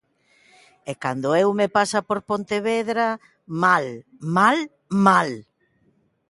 [0.89, 3.07] E cando o Eume pasa por Pontevedra,
[3.63, 3.85] ¡mal,
[4.37, 4.57] mal,
[5.07, 5.29] mal!